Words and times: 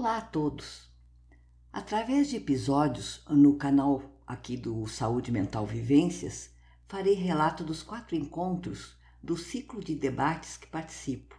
Olá 0.00 0.18
a 0.18 0.20
todos! 0.20 0.88
Através 1.72 2.28
de 2.28 2.36
episódios 2.36 3.20
no 3.28 3.56
canal 3.56 4.00
aqui 4.24 4.56
do 4.56 4.86
Saúde 4.86 5.32
Mental 5.32 5.66
Vivências, 5.66 6.50
farei 6.86 7.14
relato 7.14 7.64
dos 7.64 7.82
quatro 7.82 8.14
encontros 8.14 8.96
do 9.20 9.36
ciclo 9.36 9.82
de 9.82 9.96
debates 9.96 10.56
que 10.56 10.68
participo. 10.68 11.36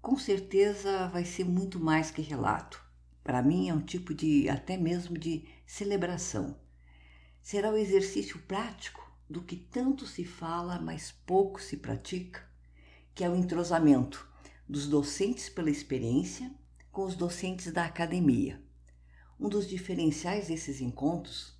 Com 0.00 0.16
certeza 0.16 1.08
vai 1.08 1.26
ser 1.26 1.44
muito 1.44 1.78
mais 1.78 2.10
que 2.10 2.22
relato. 2.22 2.82
Para 3.22 3.42
mim 3.42 3.68
é 3.68 3.74
um 3.74 3.82
tipo 3.82 4.14
de 4.14 4.48
até 4.48 4.78
mesmo 4.78 5.18
de 5.18 5.46
celebração. 5.66 6.58
Será 7.42 7.70
o 7.70 7.76
exercício 7.76 8.38
prático 8.48 9.06
do 9.28 9.42
que 9.42 9.56
tanto 9.56 10.06
se 10.06 10.24
fala, 10.24 10.80
mas 10.80 11.12
pouco 11.26 11.60
se 11.60 11.76
pratica, 11.76 12.48
que 13.14 13.22
é 13.22 13.28
o 13.28 13.36
entrosamento 13.36 14.26
dos 14.66 14.86
docentes 14.86 15.50
pela 15.50 15.68
experiência 15.68 16.50
com 16.94 17.02
os 17.02 17.16
docentes 17.16 17.72
da 17.72 17.84
academia. 17.84 18.62
Um 19.38 19.48
dos 19.48 19.68
diferenciais 19.68 20.46
desses 20.46 20.80
encontros 20.80 21.52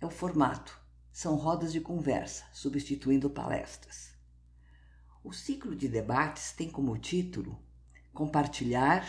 é 0.00 0.06
o 0.06 0.10
formato. 0.10 0.80
São 1.12 1.34
rodas 1.34 1.72
de 1.72 1.80
conversa, 1.80 2.44
substituindo 2.52 3.28
palestras. 3.28 4.12
O 5.24 5.32
ciclo 5.32 5.74
de 5.74 5.88
debates 5.88 6.52
tem 6.52 6.70
como 6.70 6.96
título 6.96 7.60
Compartilhar, 8.14 9.04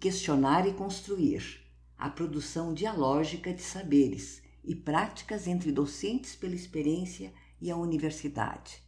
Questionar 0.00 0.66
e 0.66 0.74
Construir 0.74 1.64
a 1.96 2.10
produção 2.10 2.74
dialógica 2.74 3.54
de 3.54 3.62
saberes 3.62 4.42
e 4.64 4.74
práticas 4.74 5.46
entre 5.46 5.70
docentes 5.70 6.34
pela 6.34 6.56
experiência 6.56 7.32
e 7.60 7.70
a 7.70 7.76
universidade. 7.76 8.82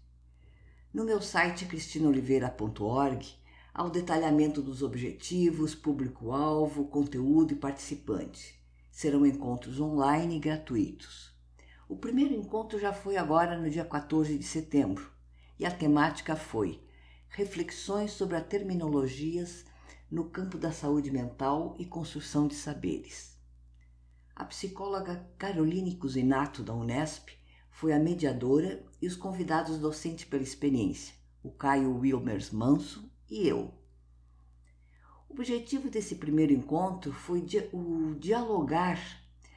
No 0.92 1.05
meu 1.05 1.23
site 1.23 1.64
cristinoliveira.org 1.64 3.38
ao 3.78 3.88
detalhamento 3.88 4.60
dos 4.60 4.82
objetivos, 4.82 5.73
público-alvo, 5.73 6.86
conteúdo 6.86 7.52
e 7.52 7.56
participante. 7.56 8.60
Serão 8.91 9.24
encontros 9.24 9.78
online 9.78 10.36
e 10.36 10.41
gratuitos. 10.41 11.33
O 11.88 11.94
primeiro 11.94 12.34
encontro 12.34 12.77
já 12.77 12.92
foi 12.92 13.16
agora 13.16 13.56
no 13.56 13.70
dia 13.70 13.84
14 13.84 14.36
de 14.36 14.44
setembro 14.44 15.08
e 15.61 15.64
a 15.64 15.70
temática 15.70 16.34
foi 16.34 16.83
Reflexões 17.28 18.11
sobre 18.11 18.36
as 18.36 18.48
terminologias 18.48 19.64
no 20.10 20.25
campo 20.25 20.58
da 20.58 20.72
saúde 20.72 21.12
mental 21.12 21.77
e 21.78 21.86
construção 21.86 22.48
de 22.48 22.56
saberes. 22.56 23.38
A 24.34 24.44
psicóloga 24.44 25.25
Caroline 25.38 25.94
Cusinato, 25.94 26.64
da 26.64 26.75
Unesp, 26.75 27.28
foi 27.70 27.92
a 27.92 28.00
mediadora 28.00 28.84
e 29.00 29.06
os 29.06 29.14
convidados 29.14 29.78
docentes 29.78 30.25
pela 30.25 30.42
experiência, 30.42 31.14
o 31.44 31.53
Caio 31.53 31.97
Wilmers 31.97 32.50
Manso 32.50 33.08
e 33.31 33.47
eu. 33.47 33.75
O 35.29 35.34
objetivo 35.34 35.91
desse 35.91 36.17
primeiro 36.17 36.53
encontro 36.53 37.12
foi 37.12 37.47
o 37.73 38.15
dialogar 38.19 38.98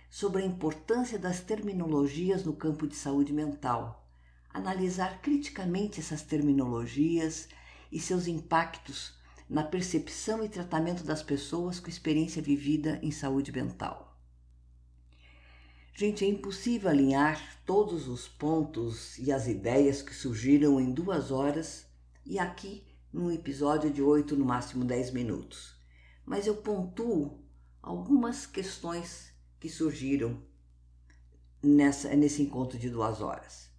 sobre 0.09 0.43
a 0.43 0.45
importância 0.45 1.17
das 1.17 1.39
terminologias 1.39 2.43
no 2.43 2.53
campo 2.53 2.85
de 2.85 2.95
saúde 2.95 3.31
mental, 3.31 4.05
analisar 4.53 5.21
criticamente 5.21 5.99
essas 5.99 6.21
terminologias 6.21 7.47
e 7.91 7.99
seus 7.99 8.27
impactos 8.27 9.17
na 9.49 9.63
percepção 9.63 10.43
e 10.43 10.49
tratamento 10.49 11.03
das 11.03 11.23
pessoas 11.23 11.79
com 11.79 11.89
experiência 11.89 12.41
vivida 12.41 12.99
em 13.01 13.11
saúde 13.11 13.51
mental. 13.51 14.17
Gente, 15.93 16.23
é 16.23 16.27
impossível 16.27 16.89
alinhar 16.89 17.61
todos 17.65 18.07
os 18.07 18.27
pontos 18.27 19.17
e 19.17 19.31
as 19.31 19.47
ideias 19.47 20.01
que 20.01 20.15
surgiram 20.15 20.79
em 20.79 20.91
duas 20.91 21.31
horas 21.31 21.85
e 22.25 22.39
aqui 22.39 22.90
num 23.11 23.31
episódio 23.31 23.91
de 23.91 24.01
8, 24.01 24.35
no 24.35 24.45
máximo 24.45 24.85
10 24.85 25.11
minutos. 25.11 25.75
Mas 26.25 26.47
eu 26.47 26.55
pontuo 26.55 27.43
algumas 27.81 28.45
questões 28.45 29.33
que 29.59 29.69
surgiram 29.69 30.41
nessa, 31.61 32.15
nesse 32.15 32.41
encontro 32.41 32.77
de 32.77 32.89
duas 32.89 33.21
horas. 33.21 33.69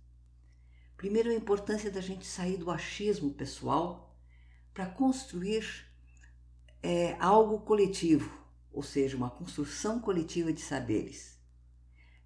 Primeiro, 0.97 1.31
a 1.31 1.35
importância 1.35 1.91
da 1.91 2.01
gente 2.01 2.27
sair 2.27 2.57
do 2.57 2.71
achismo 2.71 3.33
pessoal 3.33 4.17
para 4.73 4.87
construir 4.87 5.65
é, 6.83 7.17
algo 7.19 7.61
coletivo, 7.61 8.31
ou 8.73 8.83
seja, 8.83 9.17
uma 9.17 9.31
construção 9.31 10.01
coletiva 10.01 10.53
de 10.53 10.61
saberes. 10.61 11.39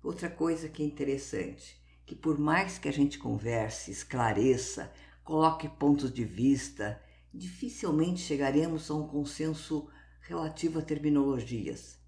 Outra 0.02 0.30
coisa 0.30 0.68
que 0.68 0.82
é 0.82 0.86
interessante, 0.86 1.80
que 2.04 2.14
por 2.14 2.38
mais 2.38 2.78
que 2.78 2.88
a 2.88 2.92
gente 2.92 3.18
converse, 3.18 3.90
esclareça, 3.90 4.92
coloque 5.26 5.68
pontos 5.68 6.12
de 6.12 6.24
vista, 6.24 7.02
dificilmente 7.34 8.20
chegaremos 8.20 8.88
a 8.88 8.94
um 8.94 9.08
consenso 9.08 9.90
relativo 10.20 10.78
a 10.78 10.82
terminologias. 10.82 11.98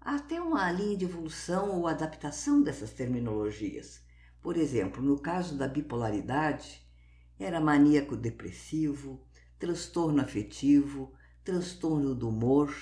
Há 0.00 0.16
até 0.16 0.42
uma 0.42 0.72
linha 0.72 0.96
de 0.96 1.04
evolução 1.04 1.70
ou 1.70 1.86
adaptação 1.86 2.60
dessas 2.60 2.90
terminologias. 2.90 4.02
Por 4.42 4.56
exemplo, 4.56 5.00
no 5.00 5.16
caso 5.20 5.56
da 5.56 5.68
bipolaridade, 5.68 6.84
era 7.38 7.60
maníaco 7.60 8.16
depressivo, 8.16 9.24
transtorno 9.56 10.20
afetivo, 10.20 11.12
transtorno 11.44 12.12
do 12.12 12.28
humor, 12.28 12.74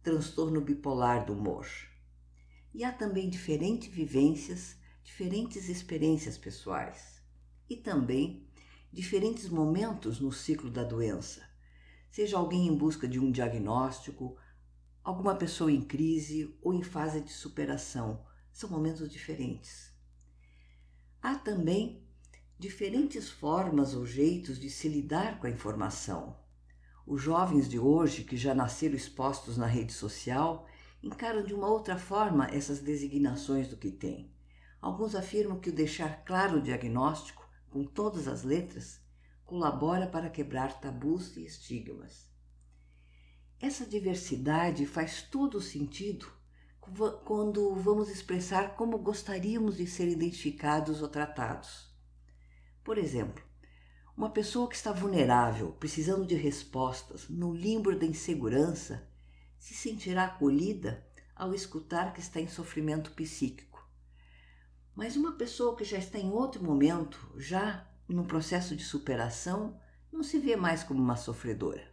transtorno 0.00 0.60
bipolar 0.60 1.26
do 1.26 1.32
humor. 1.32 1.66
E 2.72 2.84
há 2.84 2.92
também 2.92 3.28
diferentes 3.28 3.88
vivências, 3.88 4.76
diferentes 5.02 5.68
experiências 5.68 6.38
pessoais. 6.38 7.20
E 7.68 7.76
também 7.76 8.48
diferentes 8.92 9.48
momentos 9.48 10.20
no 10.20 10.32
ciclo 10.32 10.70
da 10.70 10.82
doença, 10.82 11.42
seja 12.10 12.36
alguém 12.36 12.66
em 12.66 12.76
busca 12.76 13.06
de 13.06 13.20
um 13.20 13.30
diagnóstico, 13.30 14.36
alguma 15.02 15.34
pessoa 15.36 15.70
em 15.70 15.80
crise 15.80 16.56
ou 16.60 16.74
em 16.74 16.82
fase 16.82 17.20
de 17.20 17.32
superação. 17.32 18.24
São 18.52 18.68
momentos 18.68 19.08
diferentes. 19.08 19.92
Há 21.22 21.36
também 21.36 22.04
diferentes 22.58 23.30
formas 23.30 23.94
ou 23.94 24.04
jeitos 24.04 24.58
de 24.58 24.68
se 24.68 24.88
lidar 24.88 25.38
com 25.38 25.46
a 25.46 25.50
informação. 25.50 26.36
Os 27.06 27.22
jovens 27.22 27.68
de 27.68 27.78
hoje, 27.78 28.24
que 28.24 28.36
já 28.36 28.54
nasceram 28.54 28.94
expostos 28.94 29.56
na 29.56 29.66
rede 29.66 29.92
social, 29.92 30.66
encaram 31.02 31.42
de 31.42 31.54
uma 31.54 31.68
outra 31.68 31.96
forma 31.96 32.46
essas 32.46 32.80
designações 32.80 33.68
do 33.68 33.76
que 33.76 33.90
têm. 33.90 34.34
Alguns 34.80 35.14
afirmam 35.14 35.58
que 35.58 35.70
o 35.70 35.74
deixar 35.74 36.24
claro 36.24 36.58
o 36.58 36.62
diagnóstico 36.62 37.39
com 37.70 37.84
todas 37.84 38.26
as 38.28 38.42
letras, 38.42 39.00
colabora 39.44 40.06
para 40.06 40.28
quebrar 40.28 40.80
tabus 40.80 41.36
e 41.36 41.44
estigmas. 41.44 42.28
Essa 43.60 43.86
diversidade 43.86 44.86
faz 44.86 45.22
todo 45.22 45.60
sentido 45.60 46.26
quando 47.24 47.74
vamos 47.74 48.10
expressar 48.10 48.74
como 48.74 48.98
gostaríamos 48.98 49.76
de 49.76 49.86
ser 49.86 50.08
identificados 50.08 51.02
ou 51.02 51.08
tratados. 51.08 51.88
Por 52.82 52.98
exemplo, 52.98 53.44
uma 54.16 54.30
pessoa 54.30 54.68
que 54.68 54.74
está 54.74 54.92
vulnerável, 54.92 55.72
precisando 55.72 56.26
de 56.26 56.34
respostas, 56.34 57.28
no 57.28 57.54
limbo 57.54 57.94
da 57.94 58.06
insegurança, 58.06 59.08
se 59.58 59.74
sentirá 59.74 60.24
acolhida 60.24 61.06
ao 61.36 61.54
escutar 61.54 62.12
que 62.12 62.20
está 62.20 62.40
em 62.40 62.48
sofrimento 62.48 63.12
psíquico 63.12 63.69
mas 64.94 65.16
uma 65.16 65.32
pessoa 65.32 65.76
que 65.76 65.84
já 65.84 65.98
está 65.98 66.18
em 66.18 66.30
outro 66.30 66.62
momento, 66.62 67.18
já 67.36 67.86
no 68.08 68.24
processo 68.24 68.74
de 68.74 68.84
superação, 68.84 69.78
não 70.12 70.22
se 70.22 70.38
vê 70.38 70.56
mais 70.56 70.82
como 70.82 71.00
uma 71.00 71.16
sofredora. 71.16 71.88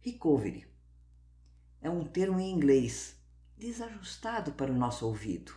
Recovery 0.00 0.66
é 1.80 1.90
um 1.90 2.04
termo 2.04 2.40
em 2.40 2.50
inglês 2.50 3.16
desajustado 3.56 4.52
para 4.52 4.72
o 4.72 4.76
nosso 4.76 5.06
ouvido. 5.06 5.52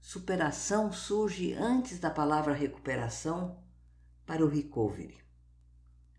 Superação 0.00 0.92
surge 0.92 1.54
antes 1.54 2.00
da 2.00 2.10
palavra 2.10 2.52
recuperação 2.52 3.62
para 4.26 4.44
o 4.44 4.48
recovery. 4.48 5.18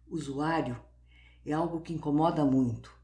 Usuário 0.07 0.81
é 1.45 1.51
algo 1.51 1.81
que 1.81 1.93
incomoda 1.93 2.45
muito. 2.45 2.95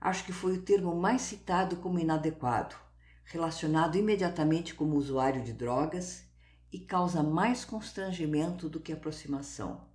Acho 0.00 0.24
que 0.24 0.32
foi 0.32 0.56
o 0.56 0.62
termo 0.62 0.96
mais 0.96 1.22
citado 1.22 1.76
como 1.76 1.98
inadequado 1.98 2.83
relacionado 3.24 3.96
imediatamente 3.96 4.74
como 4.74 4.96
usuário 4.96 5.42
de 5.42 5.52
drogas 5.52 6.24
e 6.70 6.78
causa 6.78 7.22
mais 7.22 7.64
constrangimento 7.64 8.68
do 8.68 8.80
que 8.80 8.92
aproximação. 8.92 9.88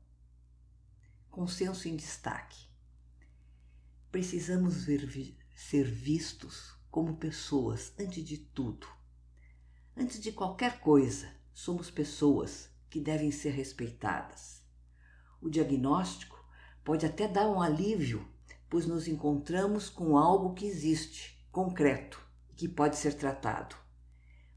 Consenso 1.29 1.87
em 1.87 1.95
destaque. 1.95 2.67
Precisamos 4.11 4.83
ver, 4.85 5.37
ser 5.55 5.83
vistos 5.83 6.75
como 6.89 7.17
pessoas 7.17 7.93
antes 7.99 8.23
de 8.23 8.37
tudo. 8.37 8.87
Antes 9.95 10.19
de 10.19 10.31
qualquer 10.31 10.79
coisa, 10.79 11.29
somos 11.53 11.91
pessoas 11.91 12.69
que 12.89 12.99
devem 12.99 13.31
ser 13.31 13.51
respeitadas. 13.51 14.63
O 15.41 15.49
diagnóstico 15.49 16.43
pode 16.83 17.05
até 17.05 17.27
dar 17.27 17.47
um 17.47 17.61
alívio, 17.61 18.27
pois 18.69 18.85
nos 18.87 19.07
encontramos 19.07 19.89
com 19.89 20.17
algo 20.17 20.53
que 20.53 20.65
existe, 20.65 21.45
concreto, 21.51 22.28
que 22.59 22.67
pode 22.67 22.97
ser 22.97 23.13
tratado, 23.13 23.73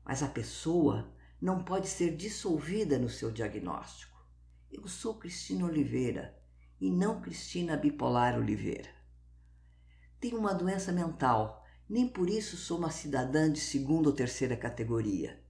mas 0.05 0.25
a 0.25 0.29
pessoa 0.29 1.15
não 1.41 1.63
pode 1.63 1.87
ser 1.87 2.17
dissolvida 2.17 2.99
no 2.99 3.09
seu 3.09 3.31
diagnóstico. 3.31 4.21
Eu 4.73 4.89
sou 4.89 5.15
Cristina 5.21 5.67
Oliveira 5.67 6.37
e 6.81 6.91
não 6.91 7.21
Cristina 7.21 7.77
Bipolar 7.77 8.37
Oliveira. 8.37 8.91
Tenho 10.19 10.37
uma 10.37 10.53
doença 10.53 10.91
mental, 10.91 11.65
nem 11.89 12.09
por 12.09 12.29
isso 12.29 12.57
sou 12.57 12.77
uma 12.77 12.91
cidadã 12.91 13.49
de 13.49 13.61
segunda 13.61 14.09
ou 14.09 14.15
terceira 14.17 14.57
categoria. 14.57 15.41